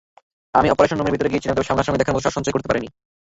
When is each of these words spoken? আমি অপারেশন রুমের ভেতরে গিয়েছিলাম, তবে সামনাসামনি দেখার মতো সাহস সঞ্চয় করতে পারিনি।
আমি 0.59 0.67
অপারেশন 0.73 0.97
রুমের 0.97 1.13
ভেতরে 1.15 1.31
গিয়েছিলাম, 1.31 1.55
তবে 1.57 1.69
সামনাসামনি 1.69 1.99
দেখার 1.99 2.13
মতো 2.15 2.23
সাহস 2.25 2.35
সঞ্চয় 2.37 2.53
করতে 2.55 2.69
পারিনি। 2.69 2.87